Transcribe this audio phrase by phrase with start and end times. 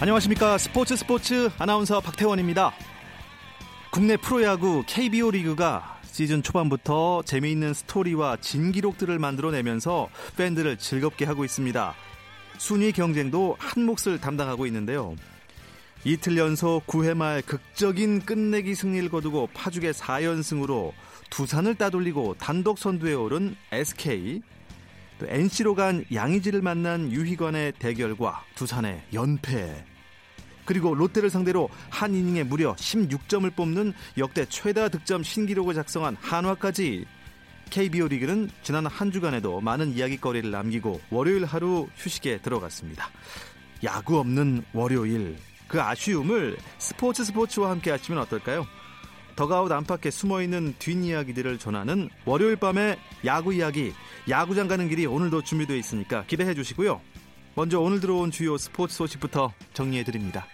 [0.00, 2.72] 안녕하십니까 스포츠 스포츠 아나운서 박태원입니다.
[3.90, 11.94] 국내 프로야구 KBO 리그가 시즌 초반부터 재미있는 스토리와 진기록들을 만들어내면서 팬들을 즐겁게 하고 있습니다.
[12.58, 15.16] 순위 경쟁도 한 몫을 담당하고 있는데요.
[16.04, 20.92] 이틀 연속 9회 말 극적인 끝내기 승리를 거두고 파죽의 4연승으로
[21.30, 24.42] 두산을 따돌리고 단독 선두에 오른 SK
[25.18, 29.84] 또 NC로 간 양의지를 만난 유희관의 대결과 두산의 연패
[30.64, 37.06] 그리고 롯데를 상대로 한 이닝에 무려 16점을 뽑는 역대 최다 득점 신기록을 작성한 한화까지
[37.70, 43.10] KBO 리그는 지난 한 주간에도 많은 이야기거리를 남기고 월요일 하루 휴식에 들어갔습니다.
[43.84, 45.36] 야구 없는 월요일
[45.68, 48.66] 그 아쉬움을 스포츠 스포츠와 함께 하시면 어떨까요?
[49.38, 53.92] 더가웃 안팎에 숨어있는 뒷이야기들을 전하는 월요일 밤의 야구 이야기
[54.28, 57.00] 야구장 가는 길이 오늘도 준비되어 있으니까 기대해 주시고요.
[57.54, 60.44] 먼저 오늘 들어온 주요 스포츠 소식부터 정리해 드립니다.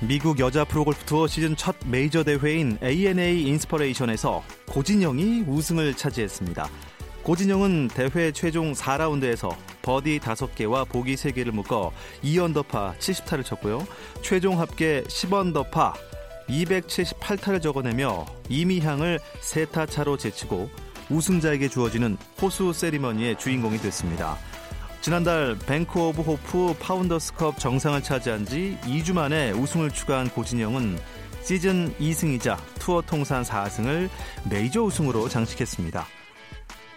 [0.00, 6.68] 미국 여자 프로골프 투어 시즌 첫 메이저 대회인 ANA 인스퍼레이션에서 고진영이 우승을 차지했습니다.
[7.24, 11.90] 고진영은 대회 최종 4라운드에서 버디 5개와 보기 3개를 묶어
[12.22, 13.86] 2언더파 70타를 쳤고요.
[14.20, 15.94] 최종 합계 10언더파
[16.48, 20.68] 278타를 적어내며 이미향을 3타 차로 제치고
[21.08, 24.36] 우승자에게 주어지는 호수 세리머니의 주인공이 됐습니다.
[25.00, 30.98] 지난달 뱅크 오브 호프 파운더스컵 정상을 차지한 지 2주 만에 우승을 추가한 고진영은
[31.42, 34.10] 시즌 2승이자 투어 통산 4승을
[34.50, 36.06] 메이저 우승으로 장식했습니다.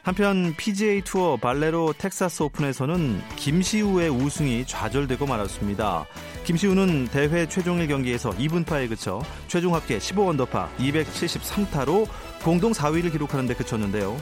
[0.07, 6.05] 한편 PGA 투어 발레로 텍사스 오픈에서는 김시우의 우승이 좌절되고 말았습니다.
[6.45, 12.07] 김시우는 대회 최종일 경기에서 이븐파에 그쳐 최종 합계 15언더파 273타로
[12.41, 14.15] 공동 4위를 기록하는 데 그쳤는데요.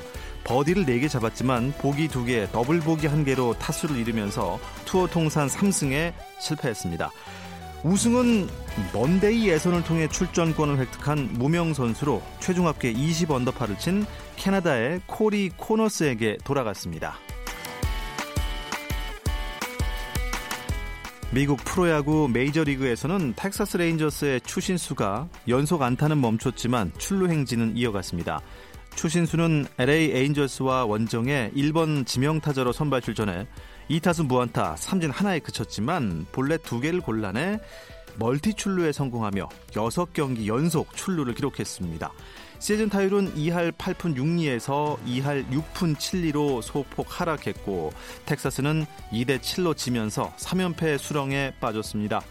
[0.44, 7.12] 버디를 4개 잡았지만 보기 2개, 더블 보기 1개로 타수를 잃으면서 투어 통산 3승에 실패했습니다.
[7.86, 8.48] 우승은
[8.96, 14.08] Monday 예선을 통해 출전권을 획득한 무명 선수로 최종 합계 20 언더파를 친
[14.38, 17.14] 캐나다의 코리 코너스에게 돌아갔습니다.
[21.32, 28.42] 미국 프로야구 메이저리그에서는 텍사스 레인저스의 추신수가 연속 안타는 멈췄지만 출루 행진은 이어갔습니다.
[28.96, 33.46] 추신수는 LA 에인절스와 원정에 1번 지명타자로 선발 출전해
[33.90, 37.60] 2타수 무안타 삼진 하나에 그쳤지만 볼넷 2개를 골라내
[38.18, 42.12] 멀티 출루에 성공하며 6경기 연속 출루를 기록했습니다.
[42.60, 47.92] 시즌 타율은 2할 8푼 6리에서 2할 6푼 7리로 소폭 하락했고
[48.26, 52.22] 텍사스는 2대 7로 지면서 3연패 수렁에 빠졌습니다.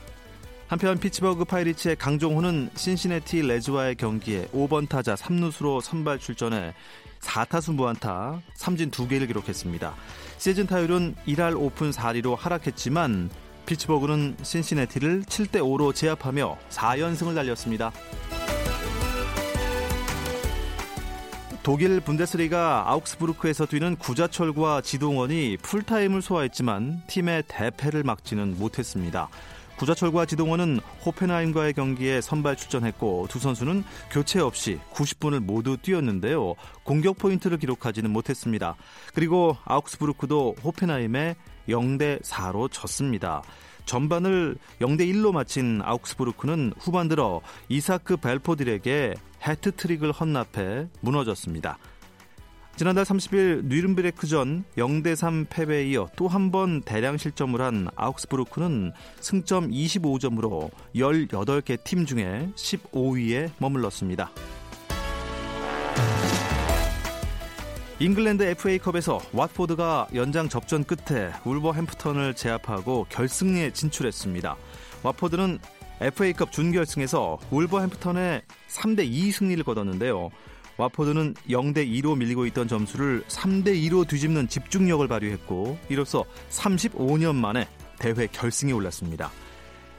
[0.66, 6.75] 한편 피츠버그 파이리츠의 강정호는 신시내티 레즈와의 경기에 5번 타자 3루수로 선발 출전해
[7.20, 9.94] 4타수 무안타 삼진 2개를 기록했습니다.
[10.39, 13.31] 시즌 타율은 1할 5푼 4리로 하락했지만
[13.67, 17.93] 피츠버그는 신시내티를 7대 5로 제압하며 4연승을 달렸습니다.
[21.62, 29.31] 독일 분데스리가 아욱스부르크에서 뛰는 구자철과 지동원이 풀타임을 소화했지만 팀의 대패를 막지는 못했습니다.
[29.77, 36.55] 구자철과 지동원은 호펜하임과의 경기에 선발 출전했고 두 선수는 교체 없이 90분을 모두 뛰었는데요.
[36.85, 38.77] 공격 포인트를 기록하지는 못했습니다.
[39.15, 41.35] 그리고 아욱스부르크도 호펜하임에
[41.69, 43.43] 0대 4로 졌습니다.
[43.85, 49.15] 전반을 0대 1로 마친 아욱스부르크는 후반 들어 이사크 벨포딜에게
[49.47, 51.79] 해트트릭을 헌납해 무너졌습니다.
[52.77, 60.71] 지난달 30일 뉘른베르크전 0대3 패배에 이어 또 한 번 대량 실점을 한 아욱스부르크는 승점 25점으로
[60.97, 64.31] 18개 팀 중에 15위에 머물렀습니다.
[68.01, 74.56] 잉글랜드 FA컵에서 왓포드가 연장 접전 끝에 울버햄프턴을 제압하고 결승에 진출했습니다.
[75.05, 75.61] 왓포드는
[76.00, 80.31] FA컵 준결승에서 울버햄프턴의 3대2 승리를 거뒀는데요.
[80.76, 87.69] 와포드는 0대 2로 밀리고 있던 점수를 3대 2로 뒤집는 집중력을 발휘했고 이로써 35년 만에
[87.99, 89.31] 대회 결승에 올랐습니다.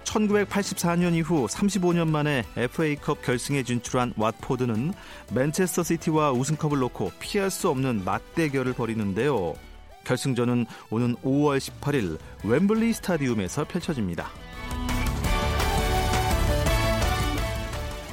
[0.04, 4.94] 1984년 이후 35년 만에 FA컵 결승에 진출한 왓포드는
[5.34, 9.56] 맨체스터 시티와 우승컵을 놓고 피할 수 없는 맞대결을 벌이는데요.
[10.04, 14.30] 결승전은 오는 5월 18일 웸블리 스타디움에서 펼쳐집니다.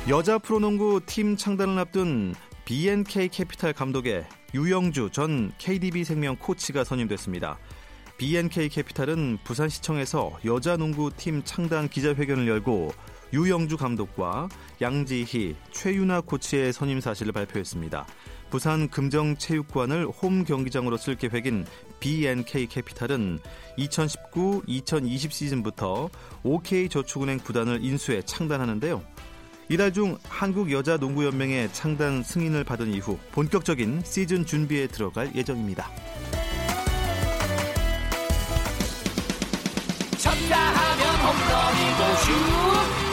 [0.09, 4.25] 여자 프로농구 팀 창단을 앞둔 BNK 캐피탈 감독에
[4.55, 7.59] 유영주 전 KDB 생명 코치가 선임됐습니다.
[8.19, 12.93] BNK 캐피탈은 부산시청에서 여자농구팀 창단 기자회견을 열고
[13.33, 14.49] 유영주 감독과
[14.81, 18.07] 양지희, 최윤아 코치의 선임 사실을 발표했습니다.
[18.51, 21.67] 부산 금정체육관을 홈 경기장으로 쓸 계획인
[21.99, 23.41] BNK 캐피탈은
[23.79, 26.11] 2019-2020 시즌부터
[26.45, 29.03] OK저축은행 구단을 인수해 창단하는데요.
[29.69, 35.91] 이달 중 한국여자농구연맹의 창단 승인을 받은 이후 본격적인 시즌 준비에 들어갈 예정입니다.
[40.19, 42.33] 쳤다 하면 홈런이고 슛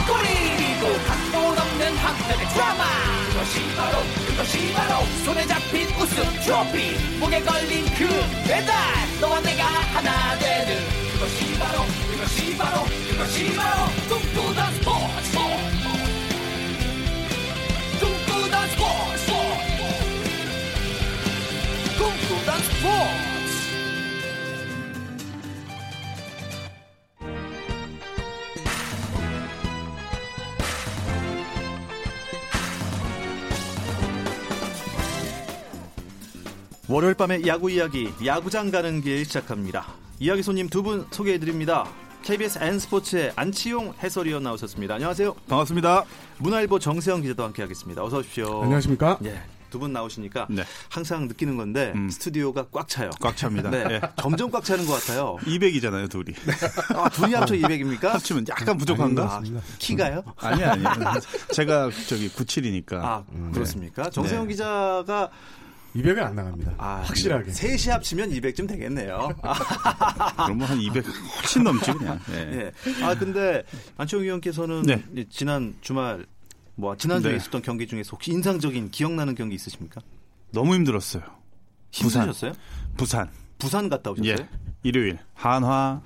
[0.06, 2.84] 골이고 각본 없는 한편의 드라마.
[3.30, 7.18] 그것이 바로 그것이 바로 손에 잡힌 우승 트로피.
[7.18, 8.06] 목에 걸린 그
[8.46, 8.74] 배달
[9.20, 10.76] 너와 내가 하나 되는.
[11.12, 15.39] 그것이 바로 그것이 바로 그것이 바로 꿈꾸던 스포츠
[36.90, 39.86] 월요일 밤의 야구 이야기, 야구장 가는 길 시작합니다.
[40.18, 41.86] 이야기 손님 두 분 소개해 드립니다.
[42.30, 44.94] KBS N스포츠의 안치용 해설위원 나오셨습니다.
[44.94, 45.34] 안녕하세요.
[45.48, 46.04] 반갑습니다.
[46.38, 48.04] 문화일보 정세영 기자도 함께하겠습니다.
[48.04, 48.62] 어서 오십시오.
[48.62, 49.18] 안녕하십니까?
[49.24, 50.62] 예, 두분 나오시니까 네.
[50.90, 52.08] 항상 느끼는 건데 음.
[52.08, 53.10] 스튜디오가 꽉 차요.
[53.20, 53.70] 꽉 찹니다.
[53.70, 54.00] 네, 예.
[54.22, 55.38] 점점 꽉 차는 것 같아요.
[55.40, 56.32] 200이잖아요, 둘이.
[56.94, 58.04] 아, 둘이 합쳐 200입니까?
[58.04, 59.24] 합치면 약간 부족한가?
[59.24, 59.42] 아,
[59.80, 60.22] 키가요?
[60.36, 60.84] 아니, 아니.
[61.52, 62.94] 제가 저기 97이니까.
[62.94, 64.08] 아, 그렇습니까?
[64.08, 64.50] 정세영 네.
[64.50, 65.30] 기자가
[65.94, 66.74] 200은 안 나갑니다.
[66.78, 67.50] 아, 확실하게.
[67.50, 69.34] 셋이 합치면 200쯤 되겠네요.
[69.42, 72.18] 아, 그러면 한 200 훨씬 넘지, 그냥.
[72.32, 72.36] 예.
[73.00, 73.04] 예.
[73.04, 73.62] 아 근데
[73.96, 75.04] 안치홍 위원께서는 네.
[75.16, 76.24] 이 지난 주말
[76.76, 77.36] 뭐 지난주에 네.
[77.38, 80.00] 있었던 경기 중에서 혹시 인상적인 기억나는 경기 있으십니까?
[80.52, 81.22] 너무 힘들었어요.
[82.00, 82.22] 부산.
[82.22, 82.52] 힘드셨어요?
[82.96, 83.28] 부산.
[83.58, 84.32] 부산 갔다 오셨어요?
[84.32, 84.48] 예.
[84.82, 85.18] 일요일.
[85.34, 86.00] 한화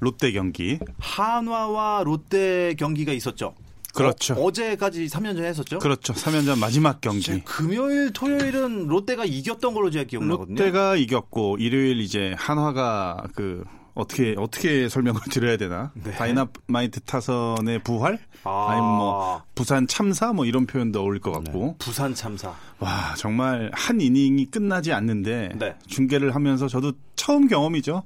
[0.00, 0.78] 롯데 경기.
[0.98, 3.54] 한화와 롯데 경기가 있었죠.
[3.96, 4.34] 그렇죠.
[4.34, 5.78] 어, 제까지 3연전에 했었죠.
[5.78, 6.12] 그렇죠.
[6.12, 7.22] 3연전 마지막 경기.
[7.22, 10.56] 제 금요일, 토요일은 롯데가 이겼던 걸로 제가 기억나거든요.
[10.56, 13.64] 롯데가 이겼고 일요일 이제 한화가 그
[13.94, 15.90] 어떻게 어떻게 설명을 드려야 되나?
[15.94, 16.12] 네.
[16.12, 18.18] 다이나마이트 타선의 부활?
[18.44, 18.66] 아.
[18.70, 21.38] 아니면 뭐 부산 참사 뭐 이런 표현도 어울릴 것 네.
[21.44, 21.76] 같고.
[21.78, 22.54] 부산 참사.
[22.78, 25.74] 와 정말 한 이닝이 끝나지 않는데 네.
[25.86, 28.02] 중계를 하면서 저도 처음 경험이죠.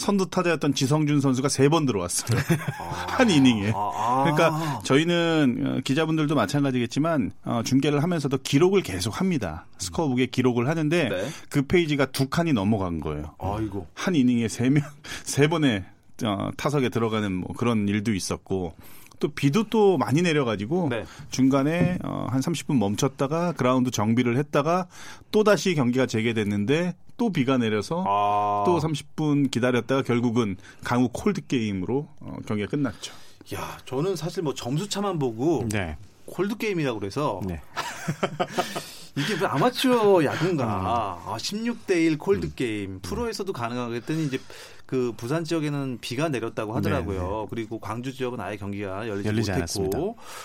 [0.00, 2.36] 선두 타자였던 지성준 선수가 세 번 들어왔어요.
[3.06, 3.70] 한 이닝에.
[3.74, 4.22] 아, 아.
[4.24, 9.66] 그러니까 저희는 어, 기자분들도 마찬가지겠지만 어, 중계를 하면서도 기록을 계속 합니다.
[9.78, 11.28] 스코어북에 기록을 하는데 네.
[11.48, 13.34] 그 페이지가 두 칸이 넘어간 거예요.
[13.38, 13.86] 아이고.
[13.94, 14.82] 한 이닝에 세 명,
[15.24, 15.84] 세 번의
[16.24, 18.74] 어, 타석에 들어가는 뭐 그런 일도 있었고
[19.20, 21.04] 또 비도 또 많이 내려가지고 네.
[21.30, 24.86] 중간에 어, 한 30분 멈췄다가 그라운드 정비를 했다가
[25.30, 28.64] 또 다시 경기가 재개됐는데 또 비가 내려서 아.
[28.64, 33.12] 또 30분 기다렸다가 결국은 강우 콜드 게임으로 어, 경기가 끝났죠.
[33.54, 35.98] 야, 저는 사실 뭐 점수 차만 보고 네.
[36.24, 37.60] 콜드 게임이라고 그래서 네.
[39.18, 40.64] 이게 뭐 아마추어 야구인가?
[40.64, 43.00] 아, 16대 1 콜드 게임.
[43.00, 44.38] 프로에서도 가능하겠더니 이제
[44.86, 47.48] 그 부산 지역에는 비가 내렸다고 하더라고요.
[47.50, 49.98] 그리고 광주 지역은 아예 경기가 열리지, 열리지 못했고 않았습니다.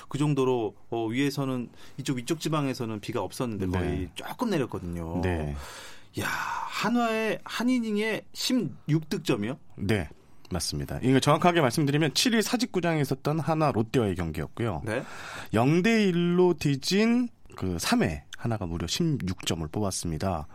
[0.10, 1.70] 그 정도로 어, 위에서는
[2.00, 4.10] 이쪽 위쪽 지방에서는 비가 없었는데 거의 네.
[4.14, 5.22] 조금 내렸거든요.
[5.24, 5.56] 네.
[6.20, 9.58] 야, 한화의 한 이닝에 16득점이요?
[9.78, 10.10] 네.
[10.52, 11.00] 맞습니다.
[11.02, 14.84] 이거 정확하게 말씀드리면 7일 사직구장에 있었던 하나 롯데와의 경기였고요.
[14.86, 15.04] 네.
[15.54, 20.48] 0대 1로 뒤진 그 3회 하나가 무려 16점을 뽑았습니다.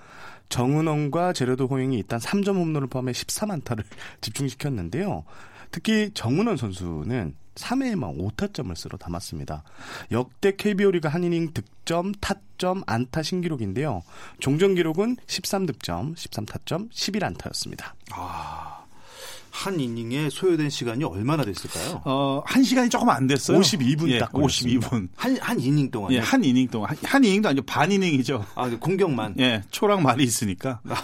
[0.48, 3.84] 정은원과 제레도 호잉이 일단 3점 홈런을 포함해 14만타를
[4.20, 5.24] 집중시켰는데요.
[5.70, 9.62] 특히 정은원 선수는 3회에만 5타점을 쓸어 담았습니다.
[10.12, 14.02] 역대 KBO 리그 한 이닝 득점, 타점, 안타 신기록인데요.
[14.40, 17.92] 종전 기록은 13득점, 13타점, 11안타였습니다.
[18.12, 18.84] 아,
[19.50, 22.02] 한 이닝에 소요된 시간이 얼마나 됐을까요?
[22.04, 23.58] 어, 한 시간이 조금 안 됐어요.
[23.58, 24.88] 52분 예, 딱 걸렸습니다.
[24.88, 25.08] 52분.
[25.16, 26.16] 한, 한 이닝 동안요?
[26.16, 26.90] 예, 한 이닝 동안.
[26.90, 28.46] 한, 한 이닝도 아니고 반 이닝이죠.
[28.54, 29.34] 아, 공격만.
[29.40, 30.80] 예, 초랑 말이 있으니까.
[30.88, 30.94] 아,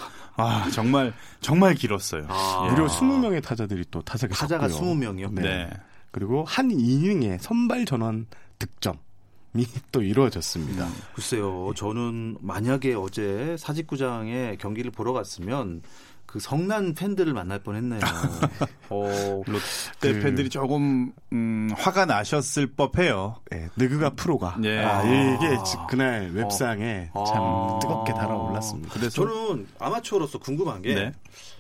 [0.73, 2.27] 정말, 정말 길었어요.
[2.29, 2.69] 아.
[2.71, 4.93] 무려 20명의 타자들이 또 타석에 타자가 섰고요.
[4.93, 5.33] 20명이요?
[5.33, 5.43] 네.
[5.43, 5.71] 네.
[6.11, 8.27] 그리고 한 이닝에 선발 전원
[8.59, 10.89] 득점이 또 이루어졌습니다.
[11.15, 15.83] 글쎄요, 저는 만약에 어제 사직구장에 경기를 보러 갔으면
[16.27, 18.01] 그 성난 팬들을 만날 뻔했네요.
[18.91, 23.37] 어, 롯데 그- 팬들이 조금, 음, 화가 나셨을 법해요.
[23.51, 24.79] 네, 느그가 프로가 예.
[24.79, 25.57] 아, 이게
[25.89, 27.25] 그날 웹상에 아.
[27.25, 28.91] 참 뜨겁게 달아올랐습니다.
[28.93, 29.27] 그래서.
[29.27, 31.13] 저는 아마추어로서 궁금한 게 네.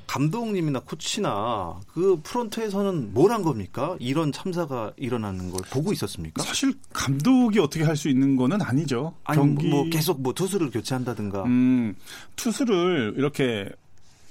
[0.06, 3.96] 감독님이나 코치나 그 프런트에서는 뭘 한 겁니까?
[3.98, 6.42] 이런 참사가 일어나는 걸 보고 있었습니까?
[6.44, 9.14] 사실 감독이 어떻게 할 수 있는 거는 아니죠.
[9.24, 11.42] 아니 경기 뭐 계속 뭐 투수를 교체한다든가.
[11.44, 11.96] 음,
[12.36, 13.68] 투수를 이렇게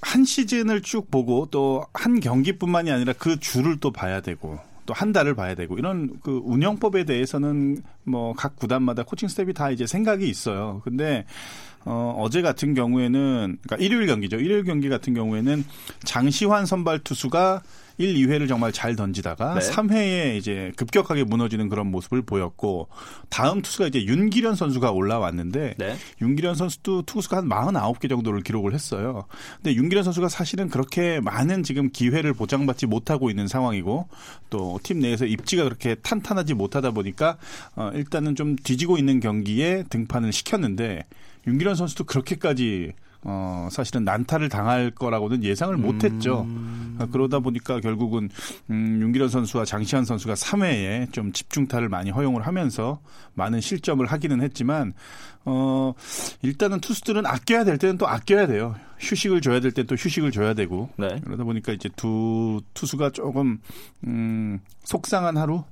[0.06, 5.12] 한 시즌을 쭉 보고 또 한 경기뿐만이 아니라 그 주를 또 봐야 되고 또 한
[5.12, 10.30] 달을 봐야 되고 이런 그 운영법에 대해서는 뭐 각 구단마다 코칭 스태프가 다 이제 생각이
[10.30, 10.82] 있어요.
[10.84, 11.26] 근데
[11.86, 14.38] 어, 어제 같은 경우에는 그러니까 일요일 경기죠.
[14.38, 15.66] 일요일 경기 같은 경우에는
[16.04, 17.62] 장시환 선발 투수가
[17.98, 19.70] 1, 2회를 정말 잘 던지다가 네.
[19.70, 22.88] 3회에 이제 급격하게 무너지는 그런 모습을 보였고
[23.30, 25.96] 다음 투수가 이제 윤기련 선수가 올라왔는데 네.
[26.22, 29.26] 윤기련 선수도 투수가 한 49개 정도를 기록을 했어요.
[29.58, 34.08] 근데 윤기련 선수가 사실은 그렇게 많은 지금 기회를 보장받지 못하고 있는 상황이고
[34.50, 37.38] 또 팀 내에서 입지가 그렇게 탄탄하지 못하다 보니까
[37.76, 41.04] 어 일단은 좀 뒤지고 있는 경기에 등판을 시켰는데
[41.48, 42.94] 윤기련 선수도 그렇게까지
[43.28, 46.44] 어, 사실은 난타를 당할 거라고는 예상을 못 했죠.
[46.48, 46.96] 음.
[47.00, 48.30] 어, 그러다 보니까 결국은
[48.70, 53.02] 음, 윤기련 선수와 장시환 선수가 3회에 좀 집중타를 많이 허용을 하면서
[53.34, 54.94] 많은 실점을 하기는 했지만
[55.44, 55.94] 어,
[56.44, 58.76] 일단은 투수들은 아껴야 될 때는 또 아껴야 돼요.
[59.00, 61.20] 휴식을 줘야 될 때 또 휴식을 줘야 되고 네.
[61.24, 63.60] 그러다 보니까 이제 두 투수가 조금
[64.06, 65.64] 음, 속상한 하루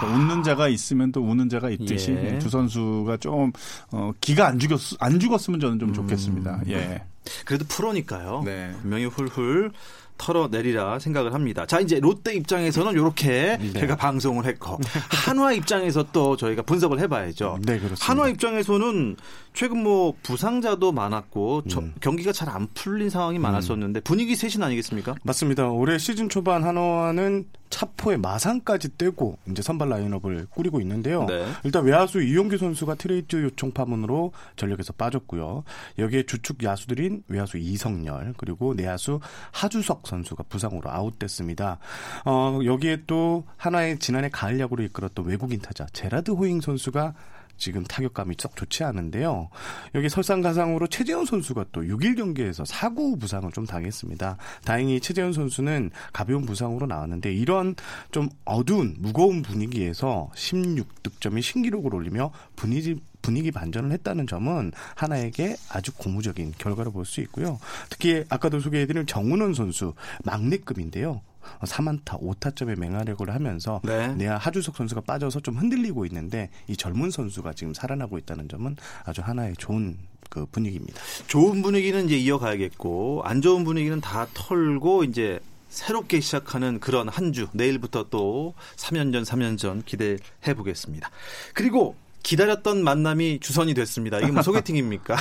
[0.00, 2.24] 또 웃는 자가 있으면 또 우는 자가 있듯이 아.
[2.24, 2.38] 예.
[2.38, 3.52] 두 선수가 좀
[3.90, 6.62] 어, 기가 안 죽었 안 죽었으면 저는 좀 좋겠습니다.
[6.66, 6.70] 음.
[6.70, 7.02] 예.
[7.44, 8.42] 그래도 프로니까요.
[8.44, 8.72] 네.
[8.82, 9.72] 분명히 훌훌
[10.18, 11.66] 털어내리라 생각을 합니다.
[11.66, 13.72] 자, 이제 롯데 입장에서는 이렇게 네.
[13.72, 14.78] 저희가 방송을 했고,
[15.10, 17.58] 한화 입장에서 또 저희가 분석을 해봐야죠.
[17.62, 18.04] 네, 그렇습니다.
[18.06, 19.16] 한화 입장에서는
[19.52, 21.94] 최근 뭐 부상자도 많았고, 저- 음.
[22.00, 25.14] 경기가 잘 안 풀린 상황이 많았었는데, 분위기 쇄신 아니겠습니까?
[25.24, 25.68] 맞습니다.
[25.68, 31.24] 올해 시즌 초반 한화는 차포에 마상까지 떼고 이제 선발 라인업을 꾸리고 있는데요.
[31.26, 31.44] 네.
[31.64, 35.64] 일단 외야수 이용규 선수가 트레이드 요청 파문으로 전력에서 빠졌고요.
[35.98, 39.18] 여기에 주축 야수들인 외야수 이성열 그리고 내야수
[39.50, 41.78] 하주석 선수가 부상으로 아웃됐습니다.
[42.24, 47.14] 어, 여기에 또 하나의 지난해 가을 야구를 이끌었던 외국인 타자 제라드 호잉 선수가
[47.56, 49.48] 지금 타격감이 썩 좋지 않은데요.
[49.94, 54.36] 여기 설상가상으로 최재훈 선수가 또 6일 경기에서 사구 부상을 좀 당했습니다.
[54.64, 57.74] 다행히 최재훈 선수는 가벼운 부상으로 나왔는데 이런
[58.10, 66.52] 좀 어두운 무거운 분위기에서 16득점이 신기록을 올리며 분위기 분위기 반전을 했다는 점은 하나에게 아주 고무적인
[66.58, 67.58] 결과로 볼 수 있고요.
[67.90, 71.20] 특히 아까도 소개해드린 정은원 선수 막내급인데요.
[71.60, 74.08] 3안타 5타점의 맹활약을 하면서 네.
[74.14, 79.20] 내야 하주석 선수가 빠져서 좀 흔들리고 있는데 이 젊은 선수가 지금 살아나고 있다는 점은 아주
[79.22, 79.98] 하나의 좋은
[80.30, 81.00] 그 분위기입니다.
[81.26, 85.38] 좋은 분위기는 이제 이어가야겠고, 안 좋은 분위기는 다 털고, 이제
[85.68, 91.10] 새롭게 시작하는 그런 한 주, 내일부터 또 3연전, 3연전 기대해 보겠습니다.
[91.52, 94.18] 그리고 기다렸던 만남이 주선이 됐습니다.
[94.18, 95.16] 이게 뭐 소개팅입니까?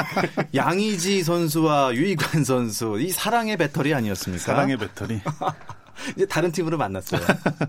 [0.56, 4.42] 양의지 선수와 유이관 선수, 이 사랑의 배터리 아니었습니까?
[4.42, 5.20] 사랑의 배터리.
[6.16, 7.20] 이제 다른 팀으로 만났어요.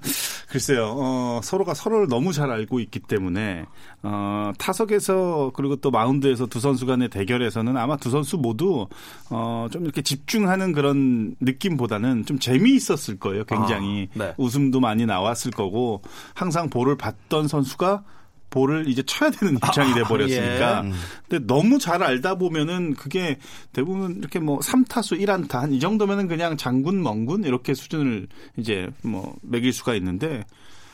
[0.50, 3.65] 글쎄요, 어, 서로가 서로를 너무 잘 알고 있기 때문에,
[4.03, 8.88] 어, 타석에서, 그리고 또 마운드에서 두 선수 간의 대결에서는 아마 두 선수 모두,
[9.29, 14.09] 어, 좀 이렇게 집중하는 그런 느낌보다는 좀 재미있었을 거예요, 굉장히.
[14.15, 14.33] 아, 네.
[14.38, 16.01] 웃음도 많이 나왔을 거고,
[16.33, 18.03] 항상 볼을 봤던 선수가
[18.50, 20.84] 볼을 이제 쳐야 되는 입장이 돼 버렸으니까.
[20.86, 20.91] 예.
[21.27, 23.38] 근데 너무 잘 알다 보면은 그게
[23.74, 28.27] 대부분 이렇게 뭐 3타수 1안타 한 이 정도면은 그냥 장군 멍군 이렇게 수준을
[28.58, 30.44] 이제 뭐 매길 수가 있는데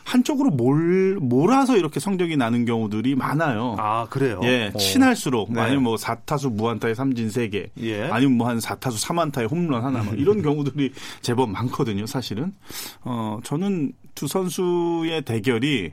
[0.04, 3.76] 한쪽으로 몰 몰아서 이렇게 성적이 나는 경우들이 많아요.
[3.80, 4.40] 아, 그래요?
[4.44, 4.78] 예, 어.
[4.78, 5.62] 친할수록 네.
[5.62, 8.04] 아니면 뭐 4타수 무안타에 삼진 3개 예.
[8.12, 12.54] 아니면 뭐 한 4타수 3안타에 홈런 하나 뭐 이런 경우들이 제법 많거든요, 사실은.
[13.02, 15.92] 어, 저는 두 선수의 대결이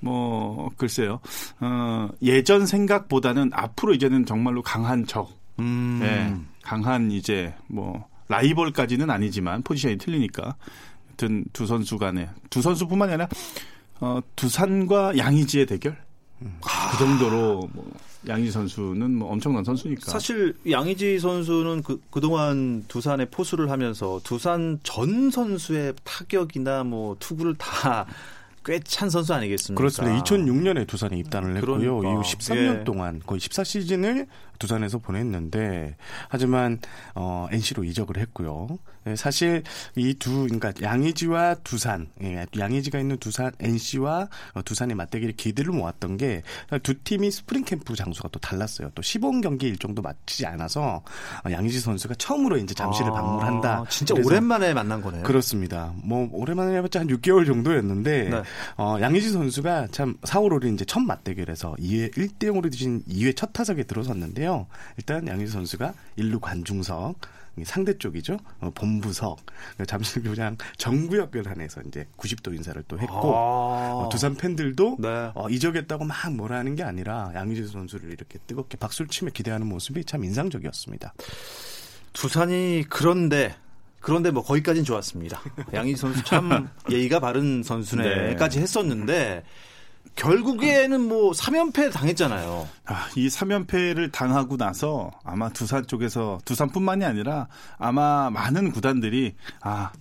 [0.00, 1.20] 뭐 글쎄요.
[1.60, 5.30] 어, 예전 생각보다는 앞으로 이제는 정말로 강한 적.
[5.58, 6.00] 음.
[6.02, 10.56] 예, 강한 이제 뭐 라이벌까지는 아니지만 포지션이 틀리니까.
[11.20, 13.28] 하여튼 두 선수 간에 두 선수뿐만이 아니라
[14.00, 15.98] 어, 두산과 양의지의 대결?
[16.40, 17.92] 그 정도로 뭐
[18.26, 20.10] 양의지 선수는 뭐 엄청난 선수니까.
[20.10, 28.06] 사실 양의지 선수는 그, 그동안 두산에 포수를 하면서 두산 전 선수의 타격이나 뭐 투구를 다
[28.64, 29.78] 꽤 찬 선수 아니겠습니까?
[29.78, 30.22] 그렇습니다.
[30.22, 31.78] 2006년에 두산에 입단을 했고요.
[31.98, 32.10] 그러니까.
[32.10, 32.84] 이후 13년 예.
[32.84, 34.26] 동안 거의 14시즌을
[34.60, 35.96] 두산에서 보냈는데
[36.28, 36.78] 하지만
[37.16, 38.68] 어, NC로 이적을 했고요.
[39.06, 39.62] 예, 사실
[39.96, 46.16] 이 두 그러니까 양의지와 두산, 예, 양의지가 있는 두산 NC와 어, 두산의 맞대결이 기대를 모았던
[46.18, 46.42] 게
[46.82, 48.90] 두 팀이 스프링 캠프 장소가 또 달랐어요.
[48.94, 51.02] 또 시범 경기 일정도 맞추지 않아서
[51.44, 53.84] 어, 양의지 선수가 처음으로 이제 잠실을 아, 방문한다.
[53.88, 55.22] 진짜 오랜만에 만난 거네요.
[55.22, 55.92] 그렇습니다.
[56.04, 58.42] 뭐 오랜만에 해봤자 한 6개월 정도였는데 네.
[58.76, 63.52] 어, 양의지 선수가 참 4월 5일 이제 첫 맞대결에서 2회 1대 0으로 뒤진 2회 첫
[63.54, 64.49] 타석에 들어섰는데요.
[64.96, 67.16] 일단 양의지 선수가 1루 관중석
[67.56, 68.38] 이 상대 쪽이죠.
[68.60, 69.38] 어, 본부석
[69.86, 74.04] 잠실 교장 정구역을 한에서 이제 90도 인사를 또 했고 아.
[74.04, 75.30] 어, 두산 팬들도 네.
[75.34, 80.04] 어, 이적했다고 막 뭐라 하는 게 아니라 양의지 선수를 이렇게 뜨겁게 박수를 치며 기대하는 모습이
[80.04, 81.12] 참 인상적이었습니다.
[82.12, 83.54] 두산이 그런데
[84.00, 85.40] 그런데 뭐 거기까지는 좋았습니다.
[85.74, 89.44] 양의지 선수 참 예의가 바른 선수네까지 했었는데
[90.16, 92.68] 결국에는 뭐 3연패 당했잖아요.
[92.86, 97.48] 아, 이 3연패를 당하고 나서 아마 두산 쪽에서 두산뿐만이 아니라
[97.78, 99.92] 아마 많은 구단들이 아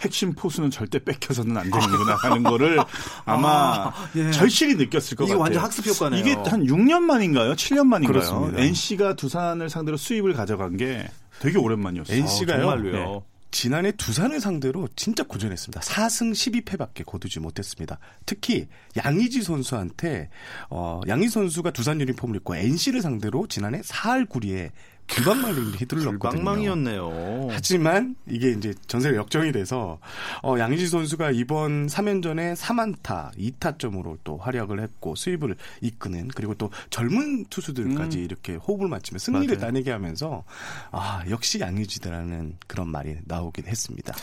[0.00, 2.78] 핵심 포수는 절대 뺏겨서는 안 되는구나 하는 거를
[3.24, 4.32] 아마 아, 예.
[4.32, 5.40] 절실히 느꼈을 것 이게 같아요.
[5.40, 6.20] 완전 학습 효과네요.
[6.20, 7.52] 이게 한 6년 만인가요?
[7.52, 8.12] 7년 만인가요?
[8.12, 8.60] 그렇습니다.
[8.60, 12.16] NC가 두산을 상대로 수입을 가져간 게 되게 오랜만이었어요.
[12.18, 12.60] NC가요?
[12.62, 12.92] 정말로요.
[12.92, 13.20] 네.
[13.52, 15.80] 지난해 두산을 상대로 진짜 고전했습니다.
[15.82, 17.98] 4승 12패밖에 거두지 못했습니다.
[18.26, 18.66] 특히
[18.96, 20.30] 양의지 선수한테
[20.70, 24.70] 어, 양의지 선수가 두산 유니폼을 입고 NC를 상대로 지난해 4할 9리에
[25.08, 26.18] 귀방망이를 휘둘렀거든요.
[26.18, 27.48] 불방망이였네요.
[27.50, 29.98] 하지만 이게 이제 전세가 역정이 돼서
[30.42, 37.44] 어, 양의지 선수가 이번 3연전에 3안타 2타점으로 또 활약을 했고 수입을 이끄는 그리고 또 젊은
[37.46, 39.58] 투수들까지 이렇게 호흡을 맞추며 승리를 음.
[39.58, 39.66] 맞아요.
[39.66, 40.44] 따내게 하면서
[40.90, 44.14] 아 역시 양의지다라는 그런 말이 나오긴 했습니다.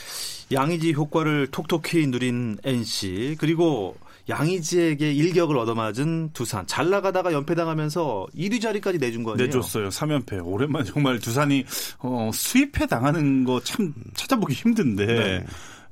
[0.51, 3.95] 양의지 효과를 톡톡히 누린 NC 그리고
[4.29, 9.48] 양의지에게 일격을 얻어맞은 두산 잘 나가다가 연패당하면서 1위 자리까지 내준 거 아니에요?
[9.48, 9.89] 내줬어요.
[9.89, 10.45] 3연패.
[10.45, 11.65] 오랜만에 정말 두산이
[12.00, 15.45] 어, 수입해 당하는 거 참 찾아보기 힘든데 네.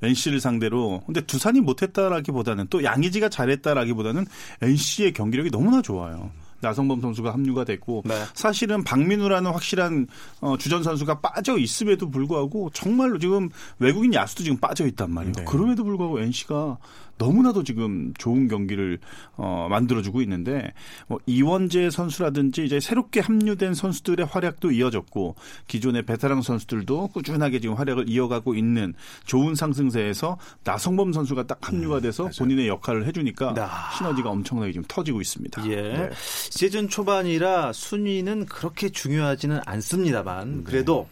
[0.03, 4.25] NC를 상대로 근데 두산이 못했다라기보다는 또 양의지가 잘했다라기보다는
[4.61, 6.31] NC의 경기력이 너무나 좋아요.
[6.61, 8.15] 나성범 선수가 합류가 됐고 네.
[8.33, 10.07] 사실은 박민우라는 확실한
[10.41, 13.49] 어, 주전 선수가 빠져 있음에도 불구하고 정말로 지금
[13.79, 15.33] 외국인 야수도 지금 빠져 있단 말이에요.
[15.33, 15.45] 네.
[15.45, 16.77] 그럼에도 불구하고 NC가
[17.17, 18.99] 너무나도 지금 좋은 경기를
[19.35, 20.73] 어, 만들어주고 있는데
[21.07, 25.35] 뭐 이원재 선수라든지 이제 새롭게 합류된 선수들의 활약도 이어졌고
[25.67, 28.93] 기존의 베테랑 선수들도 꾸준하게 지금 활약을 이어가고 있는
[29.25, 33.95] 좋은 상승세에서 나성범 선수가 딱 합류가 돼서 본인의 역할을 해주니까 아.
[33.97, 35.67] 시너지가 엄청나게 지금 터지고 있습니다.
[35.69, 35.75] 예.
[35.75, 36.09] 네.
[36.49, 41.07] 시즌 초반이라 순위는 그렇게 중요하지는 않습니다만 그래도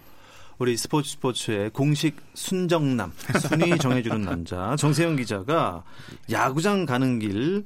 [0.58, 3.12] 우리 스포츠 스포츠의 공식 순정남
[3.42, 5.84] 순위 정해주는 남자 정세영 기자가
[6.32, 7.66] 야구장 가는 길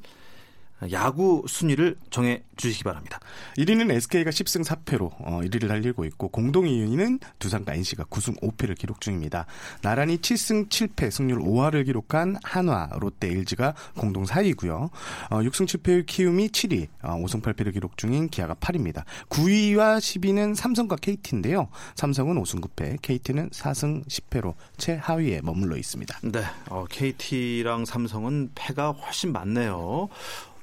[0.91, 3.19] 야구 순위를 정해 주시기 바랍니다.
[3.57, 9.01] 1위는 SK가 10승 4패로 어, 1위를 달리고 있고 공동 2위는 두산과 NC가 9승 5패를 기록
[9.01, 9.45] 중입니다.
[9.81, 14.89] 나란히 7승 7패 승률 5할을 기록한 한화, 롯데, LG가 공동 4위고요.
[15.29, 19.03] 어, 6승 7패의 키움이 7위, 어, 5승 8패를 기록 중인 기아가 8위입니다.
[19.29, 21.69] 9위와 10위는 삼성과 KT인데요.
[21.95, 26.19] 삼성은 5승 9패, KT는 4승 10패로 최하위에 머물러 있습니다.
[26.23, 30.09] 네, 어, KT랑 삼성은 패가 훨씬 많네요.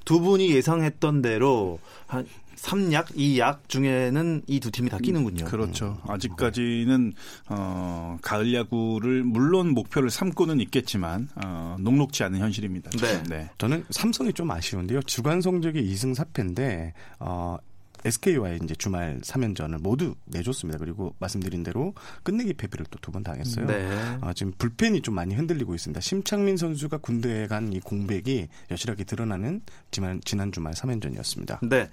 [0.06, 5.44] 두 분이 예상했던 대로 한 3약, 2약 중에는 이 두 팀이 다 끼는군요.
[5.44, 5.98] 그렇죠.
[6.08, 7.12] 아직까지는
[7.50, 12.90] 어, 가을 야구를 물론 목표를 삼고는 있겠지만 어, 녹록지 않은 현실입니다.
[12.92, 13.22] 네.
[13.28, 13.50] 네.
[13.58, 15.02] 저는 삼성이 좀 아쉬운데요.
[15.02, 17.58] 주간 성적이 2승 4패인데 어
[18.04, 20.78] SK와의 이제 주말 3연전을 모두 내줬습니다.
[20.78, 23.66] 그리고 말씀드린 대로 끝내기 패배를 또 두 번 당했어요.
[23.66, 23.88] 네.
[24.20, 26.00] 아, 지금 불펜이 좀 많이 흔들리고 있습니다.
[26.00, 31.66] 심창민 선수가 군대에 간 이 공백이 여실하게 드러나는 지난, 지난 주말 3연전이었습니다.
[31.68, 31.88] 네.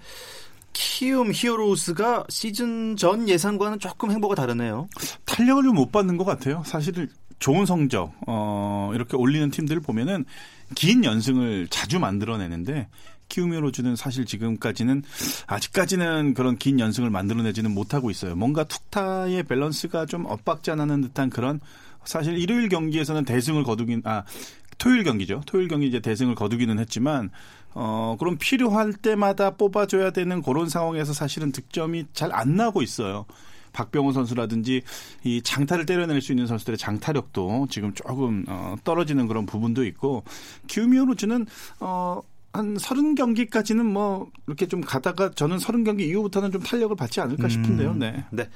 [0.72, 4.88] 키움 히어로즈가 시즌 전 예상과는 조금 행보가 다르네요.
[5.24, 6.62] 탄력을 좀 못 받는 것 같아요.
[6.66, 10.24] 사실 좋은 성적 어, 이렇게 올리는 팀들을 보면은
[10.74, 12.88] 긴 연승을 자주 만들어내는데
[13.28, 15.02] 키우미로즈는 사실 지금까지는
[15.46, 18.34] 아직까지는 그런 긴 연승을 만들어내지는 못하고 있어요.
[18.36, 21.60] 뭔가 툭타의 밸런스가 좀 엇박자나는 듯한 그런
[22.04, 24.24] 사실 일요일 경기에서는 대승을 거두긴 아
[24.78, 25.42] 토요일 경기죠.
[25.46, 27.30] 토요일 경기 이제 대승을 거두기는 했지만
[27.74, 33.26] 어 그럼 필요할 때마다 뽑아줘야 되는 그런 상황에서 사실은 득점이 잘 안 나고 있어요.
[33.72, 34.82] 박병호 선수라든지
[35.24, 40.22] 이 장타를 때려낼 수 있는 선수들의 장타력도 지금 조금 어, 떨어지는 그런 부분도 있고
[40.68, 41.46] 키우미오로즈는
[41.80, 42.20] 어.
[42.54, 47.48] 한 서른 경기까지는 뭐 이렇게 좀 가다가 저는 서른 경기 이후부터는 좀 탄력을 받지 않을까
[47.48, 47.94] 싶은데요.
[47.94, 48.24] 네.
[48.30, 48.48] 네.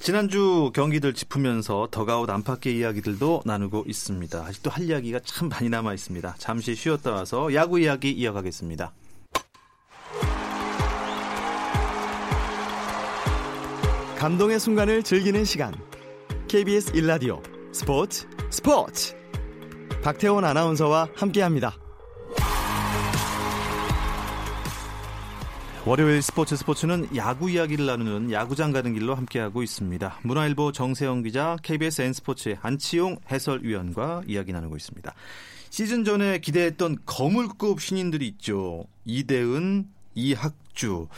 [0.00, 4.38] 지난주 경기들 짚으면서 더가웃 안팎의 이야기들도 나누고 있습니다.
[4.46, 6.36] 아직도 할 이야기가 참 많이 남아 있습니다.
[6.38, 8.92] 잠시 쉬었다 와서 야구 이야기 이어가겠습니다.
[14.16, 15.74] 감동의 순간을 즐기는 시간.
[16.48, 17.42] KBS 1라디오
[17.74, 19.14] 스포츠 스포츠.
[20.02, 21.87] 박태원 아나운서와 함께합니다.
[25.88, 30.18] 월요일 스포츠 스포츠는 야구 이야기를 나누는 야구장 가는 길로 함께하고 있습니다.
[30.22, 35.14] 문화일보 정세영 기자, KBS N스포츠의 안치용 해설위원과 이야기 나누고 있습니다.
[35.70, 38.84] 시즌 전에 기대했던 거물급 신인들이 있죠.
[39.06, 41.08] 이대은, 이학주.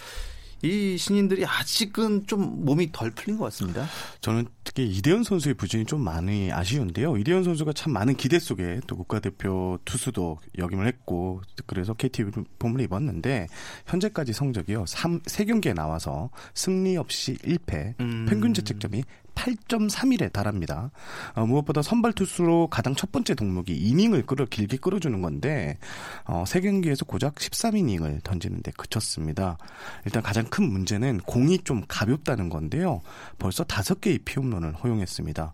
[0.63, 3.87] 이 신인들이 아직은 좀 몸이 덜 풀린 것 같습니다.
[4.21, 7.17] 저는 특히 이대현 선수의 부진이 좀 많이 아쉬운데요.
[7.17, 13.47] 이대현 선수가 참 많은 기대 속에 또 국가대표 투수도 역임을 했고 그래서 KT 유니폼을 입었는데
[13.87, 14.85] 현재까지 성적이요.
[14.87, 18.27] 3, 3경기에 나와서 승리 없이 1패, 음.
[18.29, 19.03] 평균 자책점이
[19.41, 20.91] 8.3일에 달합니다.
[21.35, 25.79] 어, 무엇보다 선발 투수로 가장 첫 번째 종목이 이닝을 끌어 길게 끌어주는 건데
[26.25, 29.57] 어, 세 경기에서 고작 13이닝을 던지는데 그쳤습니다.
[30.05, 33.01] 일단 가장 큰 문제는 공이 좀 가볍다는 건데요.
[33.39, 35.53] 벌써 다섯 개의 피홈런을 허용했습니다.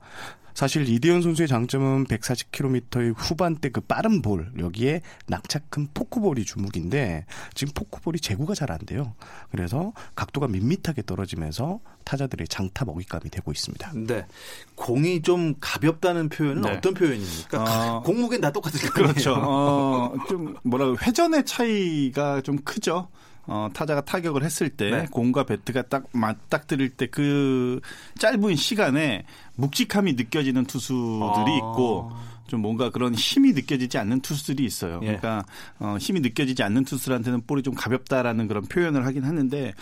[0.57, 7.75] 사실 이대현 선수의 장점은 140km의 후반대 그 빠른 볼 여기에 낙차 큰 포크볼이 주목인데 지금
[7.75, 9.15] 포크볼이 제구가 잘 안 돼요.
[9.53, 13.93] 그래서 각도가 밋밋하게 떨어지면서 타자들의 장타 먹잇감이 되고 있습니다.
[13.95, 14.27] 네.
[14.75, 16.71] 공이 좀 가볍다는 표현은 네.
[16.73, 17.63] 어떤 표현입니까?
[17.99, 19.13] 어, 공무게는 다 똑같을 거예요.
[19.13, 19.35] 그렇죠.
[19.39, 23.09] 어, 좀 뭐라 회전의 차이가 좀 크죠.
[23.47, 25.07] 어, 타자가 타격을 했을 때 네.
[25.11, 27.81] 공과 배트가 딱 맞닥뜨릴 때 그
[28.19, 31.57] 짧은 시간에 묵직함이 느껴지는 투수들이 아.
[31.57, 32.13] 있고
[32.47, 35.01] 좀 뭔가 그런 힘이 느껴지지 않는 투수들이 있어요.
[35.03, 35.17] 예.
[35.17, 35.45] 그러니까
[35.79, 39.73] 어, 힘이 느껴지지 않는 투수들한테는 볼이 좀 가볍다라는 그런 표현을 하긴 하는데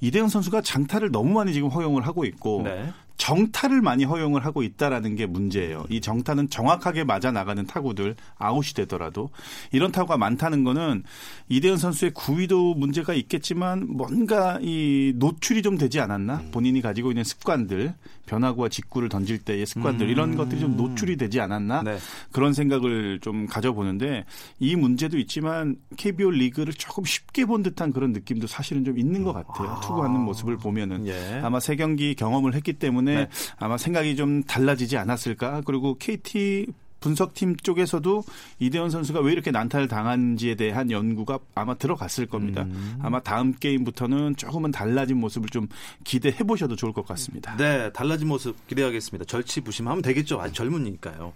[0.00, 2.92] 이대영 선수가 장타를 너무 많이 지금 허용을 하고 있고 네.
[3.16, 5.84] 정타를 많이 허용을 하고 있다라는 게 문제예요.
[5.88, 9.30] 이 정타는 정확하게 맞아 나가는 타구들 아웃이 되더라도
[9.72, 11.02] 이런 타구가 많다는 거는
[11.48, 16.42] 이대현 선수의 구위도 문제가 있겠지만 뭔가 이 노출이 좀 되지 않았나?
[16.52, 17.94] 본인이 가지고 있는 습관들,
[18.26, 21.82] 변화구와 직구를 던질 때의 습관들 이런 것들이 좀 노출이 되지 않았나?
[21.82, 21.98] 네.
[22.32, 24.24] 그런 생각을 좀 가져보는데
[24.58, 29.32] 이 문제도 있지만 KBO 리그를 조금 쉽게 본 듯한 그런 느낌도 사실은 좀 있는 것
[29.32, 29.80] 같아요.
[29.82, 31.40] 투구하는 모습을 보면은 예.
[31.42, 33.28] 아마 세 경기 경험을 했기 때문에 네.
[33.58, 35.62] 아마 생각이 좀 달라지지 않았을까.
[35.64, 36.66] 그리고 KT
[37.00, 38.24] 분석팀 쪽에서도
[38.58, 42.62] 이대현 선수가 왜 이렇게 난타를 당한지에 대한 연구가 아마 들어갔을 겁니다.
[42.62, 42.98] 음.
[43.02, 45.68] 아마 다음 게임부터는 조금은 달라진 모습을 좀
[46.04, 47.56] 기대해 보셔도 좋을 것 같습니다.
[47.56, 49.24] 네, 달라진 모습 기대하겠습니다.
[49.26, 50.40] 절치부심하면 되겠죠.
[50.40, 51.32] 아직 젊으니까요.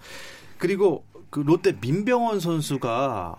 [0.59, 3.37] 그리고 그 롯데 민병헌 선수가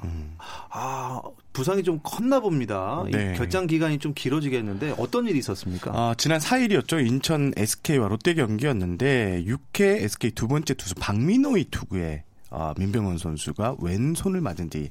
[0.70, 1.22] 아
[1.54, 3.04] 부상이 좀 컸나 봅니다.
[3.08, 3.34] 이 네.
[3.34, 5.92] 결장 기간이 좀 길어지겠는데 어떤 일이 있었습니까?
[5.94, 7.06] 아, 지난 4일이었죠.
[7.06, 14.42] 인천 SK와 롯데 경기였는데 6회 SK 두 번째 투수 박민호의 투구에 아, 민병헌 선수가 왼손을
[14.42, 14.90] 맞은 뒤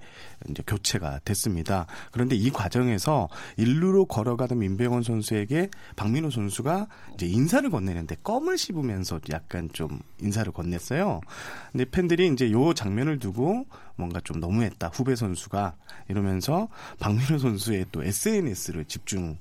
[0.48, 1.86] 이제 교체가 됐습니다.
[2.10, 9.68] 그런데 이 과정에서 일루로 걸어가던 민병헌 선수에게 박민호 선수가 이제 인사를 건네는데 껌을 씹으면서 약간
[9.74, 11.20] 좀 인사를 건넸어요.
[11.70, 15.74] 근데 팬들이 이제 요 장면을 두고 뭔가 좀 너무했다 후배 선수가
[16.08, 16.68] 이러면서
[16.98, 19.36] 박민호 선수의 또 SNS를 집중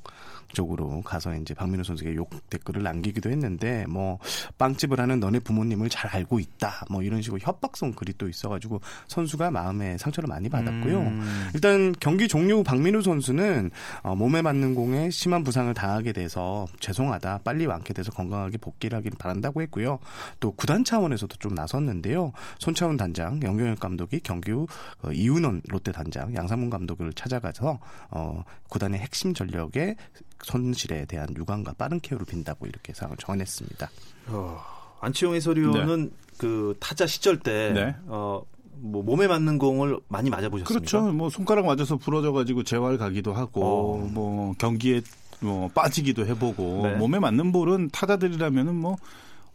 [0.54, 4.20] 쪽으로 가서 이제 박민호 선수에게 욕 댓글을 남기기도 했는데 뭐
[4.58, 9.52] 빵집을 하는 너네 부모님을 잘 알고 있다 뭐 이런 식으로 협박성 글이 또 있어가지고 선수가
[9.52, 11.00] 마음에 상처를 많이 받았고요.
[11.00, 11.50] 음.
[11.54, 13.72] 일단 경기 종료 후 박민호 선수는
[14.04, 19.62] 어, 몸에 맞는 공에 심한 부상을 당하게 돼서 죄송하다 빨리 완쾌돼서 건강하게 복귀를 하길 바란다고
[19.62, 20.00] 했고요.
[20.40, 22.32] 또 구단 차원에서도 좀 나섰는데요.
[22.60, 24.68] 손차원 단장, 영경혁 감독이 경기 후
[25.04, 27.80] 어, 이윤원 롯데 단장, 양상문 감독을 찾아가서
[28.12, 29.96] 어, 구단의 핵심 전력에
[30.44, 33.90] 손실에 대한 유감과 빠른 케어를 빈다고 이렇게 상을 전했습니다.
[34.28, 34.60] 어,
[35.02, 37.96] 안치홍 해설위원은 그 타자 시절 때 네.
[38.08, 38.42] 어,
[38.82, 40.68] 뭐 몸에 맞는 공을 많이 맞아보셨습니까?
[40.68, 41.02] 그렇죠.
[41.12, 43.98] 뭐 손가락 맞아서 부러져가지고 재활 가기도 하고 어.
[43.98, 45.02] 뭐 경기에
[45.42, 46.96] 뭐 빠지기도 해보고 네.
[46.96, 48.98] 몸에 맞는 볼은 타자들이라면은 뭐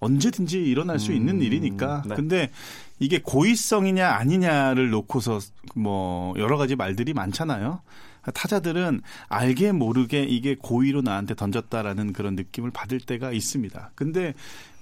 [0.00, 2.02] 언제든지 일어날 수 있는 일이니까.
[2.06, 2.14] 네.
[2.14, 2.50] 근데
[2.98, 5.40] 이게 고의성이냐 아니냐를 놓고서
[5.74, 7.80] 뭐 여러 가지 말들이 많잖아요.
[8.32, 13.90] 타자들은 알게 모르게 이게 고의로 나한테 던졌다라는 그런 느낌을 받을 때가 있습니다.
[13.94, 14.34] 근데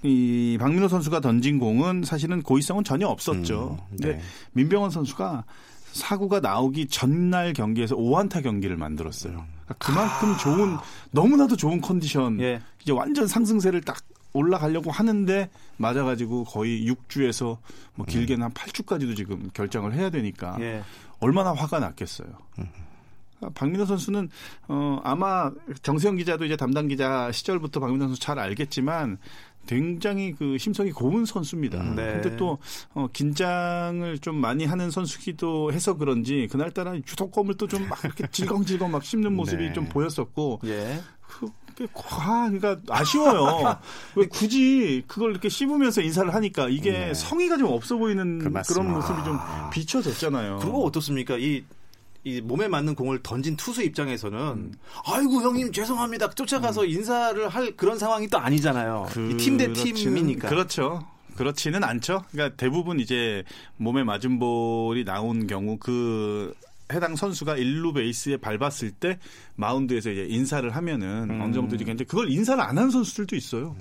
[0.03, 3.77] 이 박민호 선수가 던진 공은 사실은 고의성은 전혀 없었죠.
[3.79, 4.21] 음, 근데 네.
[4.53, 5.45] 민병헌 선수가
[5.93, 9.45] 사구가 나오기 전날 경기에서 5안타 경기를 만들었어요.
[9.65, 10.77] 그러니까 그만큼 좋은
[11.11, 12.39] 너무나도 좋은 컨디션.
[12.41, 12.61] 예.
[12.81, 13.97] 이제 완전 상승세를 딱
[14.33, 17.57] 올라가려고 하는데 맞아가지고 거의 6주에서
[17.95, 20.83] 뭐 길게는 한 8주까지도 지금 결정을 해야 되니까 예.
[21.19, 22.27] 얼마나 화가 났겠어요.
[23.53, 24.29] 박민호 선수는
[24.67, 25.51] 어 아마
[25.81, 29.17] 정세영 기자도 이제 담당 기자 시절부터 박민호 선수 잘 알겠지만
[29.65, 31.79] 굉장히 그 심성이 고운 선수입니다.
[31.79, 32.19] 음, 네.
[32.21, 32.57] 근데 또
[32.93, 38.91] 어, 긴장을 좀 많이 하는 선수기도 해서 그런지 그날따라 주도권을 또 좀 막 이렇게 질겅질겅
[38.91, 39.73] 막 씹는 모습이 네.
[39.73, 40.99] 좀 보였었고 예.
[41.27, 41.87] 그, 그,
[42.19, 43.79] 아, 그러니까 아쉬워요.
[44.15, 47.13] 왜 굳이 그걸 이렇게 씹으면서 인사를 하니까 이게 네.
[47.13, 48.91] 성의가 좀 없어 보이는 그 그런.
[48.91, 49.39] 모습이 좀
[49.71, 50.59] 비춰졌잖아요.
[50.61, 51.37] 그리고 어떻습니까?
[51.37, 51.63] 이,
[52.25, 54.71] 이 몸에 맞는 공을 던진 투수 입장에서는 음.
[55.05, 59.07] 아이고 형님 죄송합니다 쫓아가서 인사를 할 그런 상황이 또 아니잖아요.
[59.37, 60.47] 팀대 그렇지는- 팀이니까.
[60.49, 61.05] 그렇죠.
[61.35, 62.23] 그렇지는 않죠.
[62.31, 63.43] 그러니까 대부분 이제
[63.77, 66.53] 몸에 맞은 볼이 나온 경우 그
[66.93, 69.17] 해당 선수가 일루 베이스에 밟았을 때
[69.55, 71.41] 마운드에서 이제 인사를 하면은 음.
[71.41, 73.75] 어느 정도 이제 그걸 인사를 안 하는 선수들도 있어요.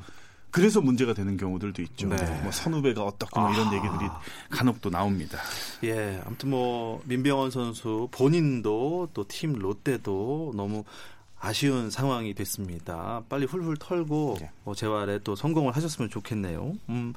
[0.53, 2.09] 그래서 문제가 되는 경우들도 있죠.
[2.09, 2.17] 네.
[2.17, 2.43] 아.
[2.43, 4.09] 뭐 선후배가 어떻고 뭐 이런 얘기들이
[4.51, 5.38] 간혹 또 나옵니다.
[5.83, 10.85] 예, 아무튼 뭐 민병헌 선수 본인도 또 팀 롯데도 너무
[11.41, 13.23] 아쉬운 상황이 됐습니다.
[13.29, 14.51] 빨리 훌훌 털고 네.
[14.62, 16.75] 뭐 재활에 또 성공을 하셨으면 좋겠네요.
[16.91, 17.15] 음,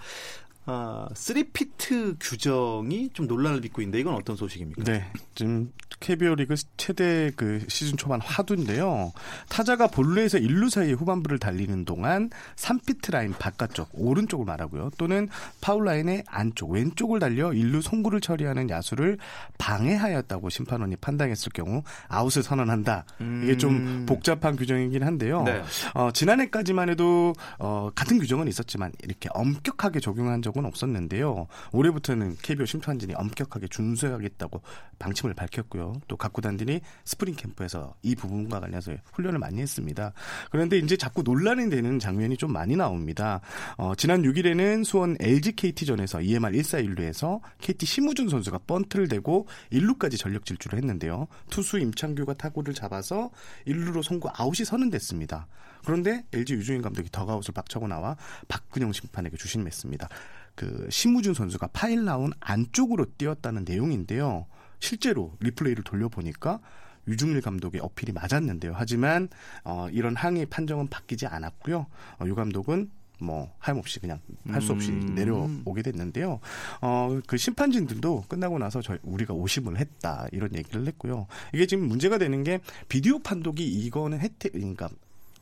[0.67, 4.83] 아, 3피트 규정이 좀 논란을 빚고 있는데 이건 어떤 소식입니까?
[4.83, 9.13] 네, 지금 KBO 리그 최대 그 시즌 초반 화두인데요.
[9.49, 14.91] 타자가 본루에서 1루 사이에 후반부를 달리는 동안 3피트 라인 바깥쪽 오른쪽을 말하고요.
[14.97, 15.29] 또는
[15.61, 19.19] 파울 라인의 안쪽 왼쪽을 달려 1루 송구를 처리하는 야수를
[19.59, 23.05] 방해하였다고 심판원이 판단했을 경우 아웃을 선언한다.
[23.43, 25.43] 이게 좀 복잡한 규정이긴 한데요.
[25.43, 25.61] 네.
[25.93, 31.47] 어, 지난해까지만 해도 어, 같은 규정은 있었지만 이렇게 엄격하게 적용한 적은 없었는데요.
[31.71, 34.61] 올해부터는 KBO 심판진이 엄격하게 준수하겠다고
[34.99, 35.93] 방침을 밝혔고요.
[36.07, 40.13] 또 각 구단들이 스프링 캠프에서 이 부분과 관련해서 훈련을 많이 했습니다.
[40.49, 43.41] 그런데 이제 자꾸 논란이 되는 장면이 좀 많이 나옵니다.
[43.77, 50.17] 어, 지난 6일에는 수원 LG KT전에서 EMR 1사 1루에서 KT 심우준 선수가 번트를 대고 1루까지
[50.17, 51.27] 전력 질주를 했는데요.
[51.51, 53.29] 투수 임창규가 타구를 잡아서
[53.67, 55.47] 1루로 송구 아웃이 선언됐습니다.
[55.85, 60.09] 그런데 LG 유중인 감독이 더가웃을 박차고 나와 박근영 심판에게 주심했습니다.
[60.55, 64.45] 그 심우준 선수가 파일 나온 안쪽으로 뛰었다는 내용인데요.
[64.79, 66.59] 실제로 리플레이를 돌려보니까
[67.07, 68.73] 유중일 감독의 어필이 맞았는데요.
[68.75, 69.29] 하지만
[69.63, 71.85] 어, 이런 항의 판정은 바뀌지 않았고요.
[72.19, 72.89] 어, 유 감독은
[73.19, 75.15] 뭐 하염없이 그냥 할 수 없이 음.
[75.15, 76.39] 내려오게 됐는데요.
[76.81, 81.27] 어, 그 심판진들도 끝나고 나서 저희 우리가 오심을 했다 이런 얘기를 했고요.
[81.53, 84.89] 이게 지금 문제가 되는 게 비디오 판독이 이거는 혜택 그러니까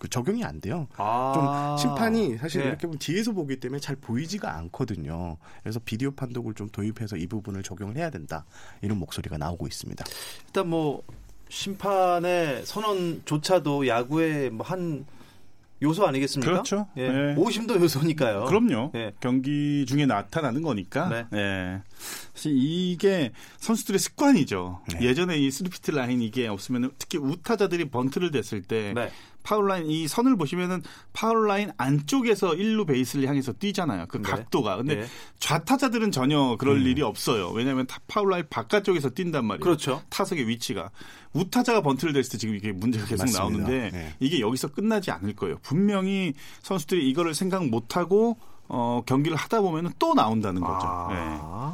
[0.04, 0.86] 그 적용이 안 돼요.
[0.98, 1.78] 아.
[1.78, 2.68] 좀 심판이 사실 네.
[2.68, 5.38] 이렇게 보면 뒤에서 보기 때문에 잘 보이지가 않거든요.
[5.62, 8.44] 그래서 비디오 판독을 좀 도입해서 이 부분을 적용을 해야 된다.
[8.82, 10.04] 이런 목소리가 나오고 있습니다.
[10.48, 11.04] 일단 뭐
[11.48, 15.06] 심판의 선언조차도 야구의 뭐한
[15.82, 16.52] 요소 아니겠습니까?
[16.52, 16.88] 그렇죠.
[16.98, 17.10] 예.
[17.10, 17.36] 네.
[17.38, 18.44] 오심도 요소니까요.
[18.46, 18.92] 그럼요.
[18.96, 19.14] 예.
[19.22, 21.28] 경기 중에 나타나는 거니까.
[21.32, 21.82] 네.
[22.34, 22.36] 예.
[22.36, 24.82] 사실 이게 선수들의 습관이죠.
[24.94, 25.06] 네.
[25.08, 29.12] 예전에 이 스리피트 라인 이게 없으면 특히 우타자들이 번트를 댔을 때 네.
[29.44, 34.06] 파울 라인 이 선을 보시면은 파울 라인 안쪽에서 1루 베이스를 향해서 뛰잖아요.
[34.08, 34.24] 그 네.
[34.24, 34.78] 각도가.
[34.78, 35.06] 근데 네.
[35.40, 37.50] 좌타자들은 전혀 그럴 일이 없어요.
[37.52, 39.64] 왜냐하면 타- 파울 라인 바깥쪽에서 뛴단 말이에요.
[39.64, 40.02] 그렇죠.
[40.10, 40.92] 타석의 위치가
[41.34, 43.40] 우타자가 번트를 댔을 때 지금 이게 문제가 계속 맞습니다.
[43.44, 44.16] 나오는데 네.
[44.22, 45.58] 이게 여기서 끝나지 않을 거예요.
[45.62, 48.38] 분명히 선수들이 이거를 생각 못 하고
[48.70, 50.88] 어, 경기를 하다 보면 또 나온다는 거죠.
[50.88, 51.08] 아.
[51.10, 51.16] 네.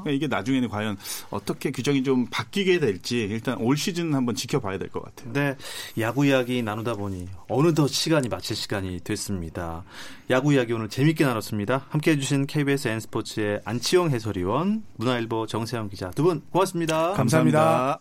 [0.01, 0.97] 그러니까 이게 나중에는 과연
[1.29, 5.31] 어떻게 규정이 좀 바뀌게 될지 일단 올 시즌 한번 지켜봐야 될 것 같아요.
[5.33, 5.55] 네,
[5.99, 9.83] 야구 이야기 나누다 보니 어느덧 시간이 마칠 시간이 됐습니다.
[10.29, 11.85] 야구 이야기 오늘 재밌게 나눴습니다.
[11.89, 17.13] 함께 해 주신 KBS N스포츠의 안치용 해설위원, 문화일보 정세영 기자 두 분 고맙습니다.
[17.13, 17.99] 감사합니다.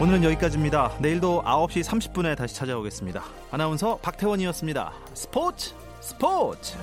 [0.00, 0.92] 오늘은 여기까지입니다.
[1.00, 3.22] 내일도 9시 30분에 다시 찾아오겠습니다.
[3.50, 4.92] 아나운서 박태원이었습니다.
[5.12, 6.74] 스포츠 스포츠